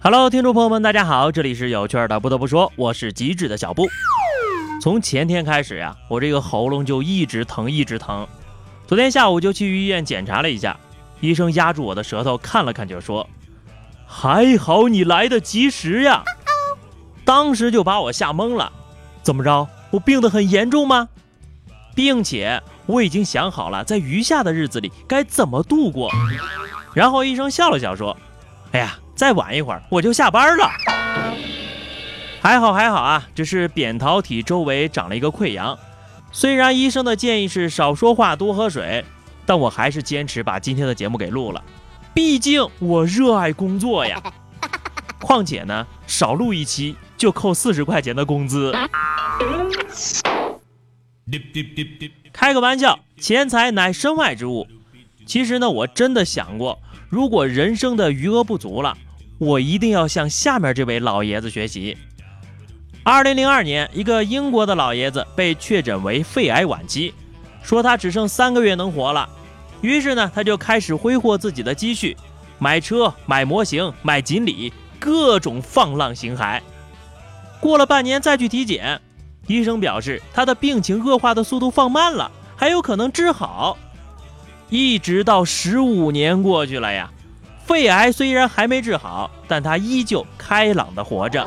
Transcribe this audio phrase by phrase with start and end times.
[0.00, 2.20] Hello，听众朋友们，大家好，这里是有趣的。
[2.20, 3.86] 不得不说，我是极致的小布。
[4.82, 8.28] 从前天开始呀，我这个喉咙就一直疼，一直疼。
[8.86, 10.78] 昨天下午就去医院检查了一下，
[11.20, 13.26] 医生压住我的舌头看了看，就说
[14.06, 16.22] ：“还好你来得及时呀。”
[17.24, 18.70] 当时就把我吓懵了。
[19.22, 19.66] 怎么着？
[19.90, 21.08] 我病得很严重吗？
[21.94, 26.10] 并且我已经想好了，在余下的日子里该怎么度过。
[26.94, 28.16] 然后医生笑了笑说
[28.72, 30.70] ：“哎呀。”再晚一会儿我就下班了，
[32.40, 35.76] 还好还好啊，只是扁桃体周围长了一个溃疡。
[36.30, 39.04] 虽然医生的建议是少说话多喝水，
[39.44, 41.60] 但我还是坚持把今天的节目给录了，
[42.14, 44.22] 毕竟我热爱工作呀。
[45.20, 48.72] 况且呢，少录一期就扣四十块钱的工资。
[52.32, 54.66] 开个玩笑，钱财乃身外之物。
[55.26, 58.96] 其实呢，我真的想过，如果人生的余额不足了。
[59.38, 61.96] 我一定要向下面这位老爷子学习。
[63.04, 67.14] 二零零二年，一个英国的老爷子被确诊为肺癌晚期，
[67.62, 69.28] 说他只剩三个月能活了。
[69.80, 72.16] 于是呢，他就开始挥霍自己的积蓄，
[72.58, 76.60] 买车、买模型、买锦鲤，各种放浪形骸。
[77.60, 79.00] 过了半年再去体检，
[79.48, 83.76] 医生表示他的病情恶化的速度放慢了，还有可能治好。
[84.68, 87.10] 一直到十五年过去了呀。
[87.66, 91.46] 肺癌虽然还没治好，但他依旧开朗的活着。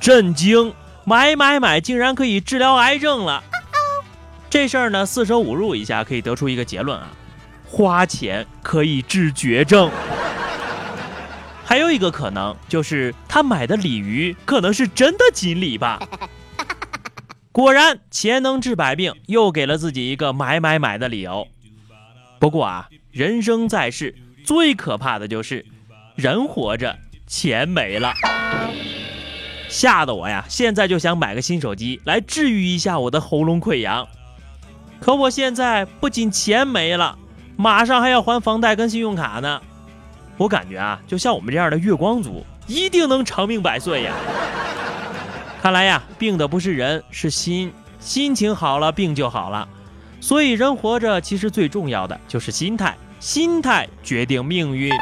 [0.00, 0.74] 震惊！
[1.04, 3.42] 买买买，竟然可以治疗癌症了！
[4.48, 7.08] 这事儿呢，四舍五入一下，可以得出一个结论啊：
[7.66, 9.90] 花钱可以治绝症。
[11.64, 15.98] 还有一个可能，就是他买的鲤鱼可能是真的锦鲤吧。
[17.54, 21.46] 果然，钱能治百病，又给了自己一个买买买的理由。
[22.40, 24.16] 不过啊，人生在世。
[24.44, 25.64] 最可怕的就是
[26.16, 28.12] 人活着，钱没了，
[29.68, 30.44] 吓得我呀！
[30.48, 34.08] 现在就想买个新手机来治愈一下我的喉咙溃疡。
[34.98, 37.16] 可我现在不仅钱没了，
[37.56, 39.62] 马上还要还房贷跟信用卡呢。
[40.38, 44.12] 我感觉啊，就像我们这样的月光族，一定能长命百岁呀！
[45.64, 47.72] 看来呀，病的不是人，是心。
[47.98, 49.66] 心情好了，病就好了。
[50.20, 52.94] 所以人活着，其实最重要的就是心态。
[53.18, 54.92] 心态决定命运。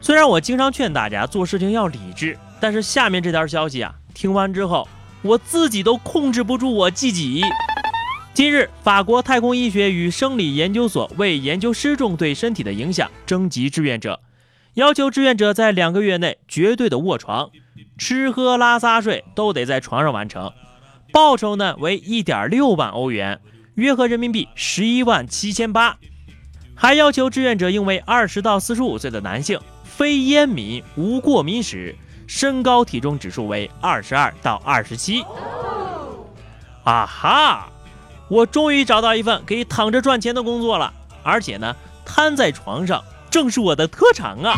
[0.00, 4.88] 虽然我经常劝大家做事情要理智，但是下面这条消息啊，听完之后
[5.20, 7.42] 我自己都控制不住我自己。
[8.32, 14.18] 今日，法国太空医学与生理研究所为研究失重对身体的影响征集志愿者，
[14.74, 17.50] 要求志愿者在两个月内绝对的卧床，
[17.98, 20.52] 吃喝拉撒睡都得在床上完成，
[21.12, 23.40] 报酬呢为一点六万欧元。
[23.74, 25.96] 约合人民币十一万七千八，
[26.74, 31.94] 还要求志愿者应为二十到四十五岁的男性，非烟民，无过敏史，
[32.26, 35.22] 身高体重指数为二十二到二十七。
[36.84, 37.68] 啊哈！
[38.28, 44.54] 我终于找到一份可以躺着赚钱的工作了，而且呢，瘫在床上正是我的特长啊。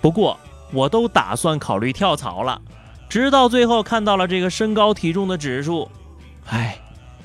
[0.00, 0.40] 不过，
[0.72, 2.58] 我都打算考虑跳槽了，
[3.10, 5.90] 直到最后看到了这个身高体重的指数，
[6.46, 6.78] 唉。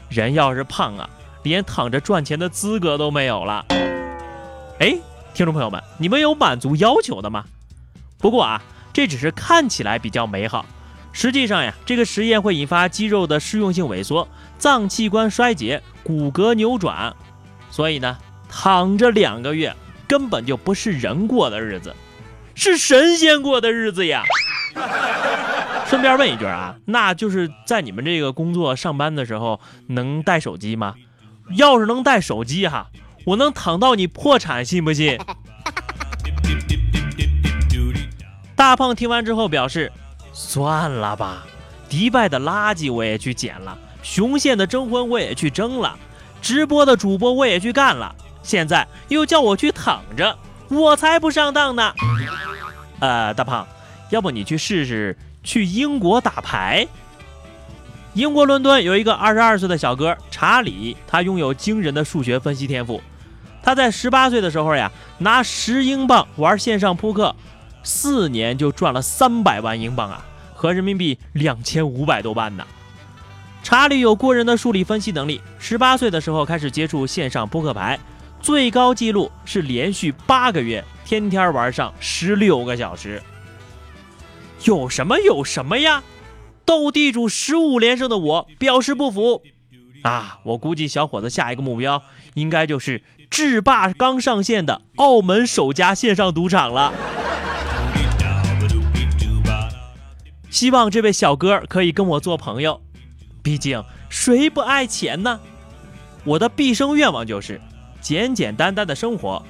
[0.09, 1.09] 人要是胖啊，
[1.41, 3.65] 连躺着赚钱的资格都没有了。
[4.79, 4.97] 哎，
[5.33, 7.45] 听众朋友们，你们有满足要求的吗？
[8.17, 10.65] 不过啊，这只是看起来比较美好，
[11.13, 14.27] 实际上呀，这个实验会引发肌肉的适用性萎缩、
[14.57, 17.15] 脏器官衰竭、骨骼扭转，
[17.69, 18.17] 所以呢，
[18.49, 19.73] 躺着两个月
[20.11, 21.95] 根本就不是人过的日子，
[22.53, 24.23] 是神仙过的日子呀。
[25.87, 30.95] 顺便问一句啊，那就是在你们这个工作上班的时候能带手机吗？
[31.55, 32.87] 要是能带手机哈，
[33.25, 35.17] 我能躺到你破产，信不信？
[38.53, 39.89] 大胖听完之后表示，
[40.33, 41.45] 算了吧，
[41.87, 45.97] 迪拜的垃圾我也去捡了，雄县的征婚我也去争了，
[46.41, 50.37] 直播的主播我也去干了，现在又叫我去躺着，
[50.69, 51.93] 我才不上当呢。
[52.99, 53.67] 呃，大胖，
[54.09, 55.17] 要不你去试试？
[55.43, 56.87] 去英国打牌。
[58.13, 63.01] 英国伦敦有一个二十二岁的小哥查理，他拥有惊人的数学分析天赋。
[63.63, 67.35] 他在十八岁的时候呀，拿十英镑玩线上扑克，
[67.83, 72.65] 四年就赚了三百万英镑啊，合人民币两千五百多万呢。
[73.63, 77.99] 查理有过人的数理分析能力，十八岁的时候开始接触线上扑克牌，
[78.41, 83.21] 最高纪录是连续八个月天天玩上十六个小时。
[84.63, 86.03] 有什么有什么呀？
[86.65, 89.41] 斗地主十五连胜的我表示不服
[90.03, 90.39] 啊！
[90.43, 92.01] 我估计小伙子下一个目标
[92.35, 96.93] 应该就是制霸刚上线的澳门首家线上赌场了。
[100.49, 102.81] 希望这位小哥可以跟我做朋友，
[103.41, 105.39] 毕竟谁不爱钱呢？
[106.23, 107.59] 我的毕生愿望就是
[108.01, 109.41] 简简单单的生活，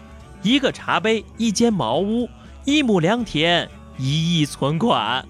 [0.44, 2.30] 一个茶杯，一间茅屋，
[2.66, 3.68] 一亩良田，
[3.98, 5.26] 一亿存款。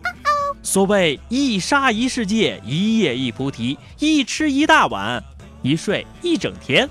[0.63, 5.23] 所谓一沙一世界，一叶一菩提，一吃一大碗，
[5.61, 6.89] 一睡一整天。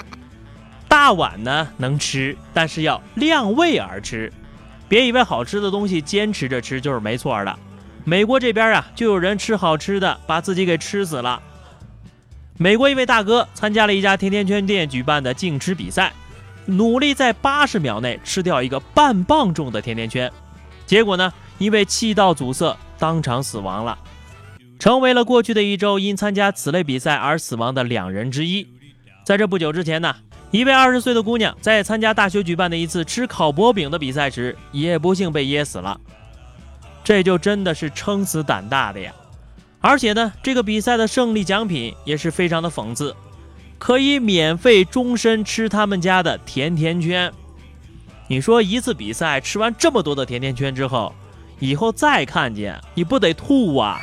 [0.88, 4.32] 大碗呢能吃，但是要量胃而吃。
[4.88, 7.58] 别以为好吃的东西坚持着吃就是没错的。
[8.04, 11.42] 美国这边啊，就有人吃好吃的，把自己给吃死了。
[12.62, 16.12] 美国一位大哥参加了一家甜甜圈店举办的竞吃比赛，
[16.64, 20.30] 努力在八十秒内吃掉一个半磅重的甜甜圈，
[20.86, 23.98] 结果呢，因为气道阻塞，当场死亡了，
[24.78, 28.64] 成为了过去的一周因参加此类比赛而死亡的两人之一。
[29.24, 30.14] 在这不久之前呢。
[30.52, 35.98] 一位二十岁的姑娘在参加大学举办的一次吃烤薄饼的比赛时，也不幸被噎死了。
[37.02, 39.10] 这就真的是撑死胆大的呀！
[39.82, 43.14] 而且呢，这个比赛的胜利奖品也是非常的讽刺，
[43.78, 47.30] 可以免费终身吃他们家的甜甜圈。
[48.28, 51.12] 你说一次比赛吃完这么多的甜甜圈之后，
[51.58, 53.98] 以后再看见你不得吐啊！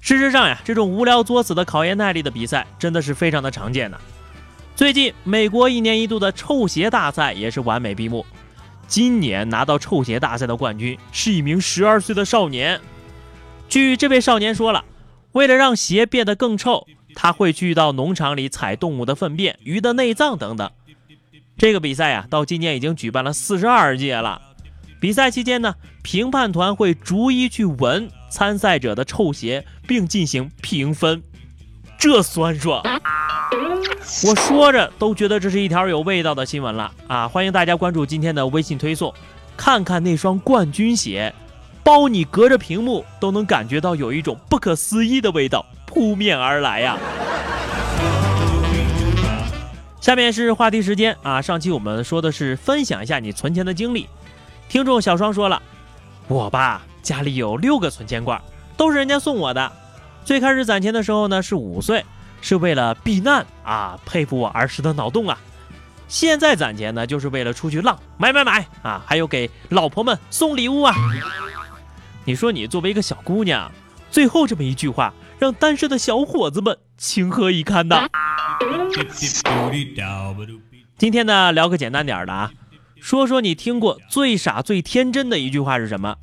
[0.00, 4.00] 事实上呀，这种无聊作死的考验耐力的比赛真的是非常的常见的。
[4.76, 8.24] 最近，美国一年一度的臭鞋大赛也是完美闭幕。
[8.86, 12.80] 今年拿到臭鞋大赛的冠军是一名十二岁的少年。
[13.68, 14.84] 据这位少年说了，
[15.32, 20.70] 为了让鞋变得更臭，他会去到农场里采动物的粪便、鱼的内脏等等。
[21.58, 24.40] 这个比赛呀，到今年已经举办了四十二届了。
[25.00, 31.22] 比赛期间呢，评判团会逐一去闻参赛者的臭鞋，并进行评分。
[31.98, 32.82] 这酸爽！
[34.26, 37.28] 我说着都觉得这是一条有味道的新闻了啊！
[37.28, 39.12] 欢迎大家关注今天的微信推送，
[39.56, 41.34] 看看那双冠军鞋，
[41.88, 46.98] 包你隔着屏幕都能感觉到有一种不可思议的味道扑面而来呀！
[49.98, 51.40] 下面是话题时间啊！
[51.40, 54.06] 上期我们说的是分享一下你存钱的经历，
[54.68, 55.62] 听众小双说了，
[56.26, 58.38] 我吧家里有六个存钱罐，
[58.76, 59.72] 都是人家送我的。
[60.26, 62.04] 最开始攒钱的时候呢是五岁。
[62.42, 63.98] 是为了避难啊！
[64.04, 65.38] 佩服我儿时的脑洞啊！
[66.06, 69.02] 现在攒钱呢，就是为了出去浪，买买买啊！
[69.06, 70.94] 还有给老婆们送礼物啊！
[72.28, 73.72] 你说你作为一个小姑娘，
[74.10, 78.06] 最后这么一句话，让单身的小伙子们情何以堪呐？
[80.98, 82.52] 今天呢，聊个简单点的啊，
[83.00, 86.18] 说说你听过最傻最天真的一句话是什么？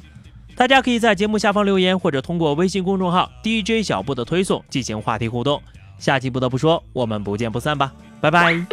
[0.55, 5.59] 大家可以在节目下方留言，或者通过微信公众号 DJ 小布的推送进行话题互动。
[5.97, 7.91] 下期不得不说，我们不见不散吧，
[8.21, 8.63] 拜拜。